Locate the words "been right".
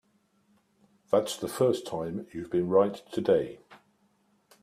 2.49-2.99